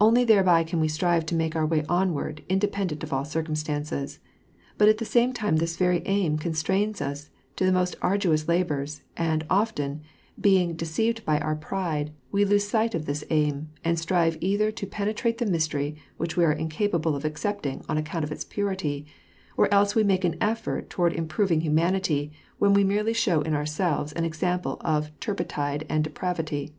Only 0.00 0.24
thereby 0.24 0.64
can 0.64 0.80
we 0.80 0.88
strive 0.88 1.22
and 1.28 1.38
make 1.38 1.54
our 1.54 1.64
way 1.64 1.84
onward, 1.88 2.42
independent 2.48 3.04
of 3.04 3.12
all 3.12 3.22
circumst^uices. 3.22 4.18
But 4.76 4.88
at 4.88 4.98
the 4.98 5.04
same 5.04 5.32
time 5.32 5.58
this 5.58 5.76
very 5.76 6.02
aim 6.06 6.38
constrains 6.38 7.00
us 7.00 7.30
to 7.54 7.64
the 7.64 7.70
most 7.70 7.94
arduous 8.02 8.48
labors, 8.48 9.02
and 9.16 9.46
often, 9.48 10.02
being 10.40 10.74
de 10.74 10.84
ceived 10.84 11.24
by 11.24 11.38
our 11.38 11.54
pride, 11.54 12.10
we 12.32 12.44
lose 12.44 12.66
sight 12.66 12.96
of 12.96 13.06
this 13.06 13.22
aim, 13.30 13.68
and 13.84 13.96
strive 13.96 14.36
either 14.40 14.72
to 14.72 14.88
pene 14.88 15.14
trate 15.14 15.38
the 15.38 15.46
mystery 15.46 15.94
which 16.16 16.36
we 16.36 16.44
are 16.44 16.52
incapable 16.52 17.14
of 17.14 17.24
accepting 17.24 17.84
on 17.88 17.96
account 17.96 18.24
of 18.24 18.32
its 18.32 18.42
purity, 18.44 19.06
or 19.56 19.72
else 19.72 19.94
we 19.94 20.02
make 20.02 20.24
an 20.24 20.34
effort 20.40 20.90
toward 20.90 21.12
improving 21.12 21.60
humanity, 21.60 22.32
when 22.58 22.74
we 22.74 22.82
merely 22.82 23.12
show 23.14 23.40
in 23.42 23.54
ourselves 23.54 24.10
an 24.14 24.24
example 24.24 24.78
of 24.80 25.12
turpitude 25.20 25.86
and 25.88 26.02
depravity. 26.02 26.74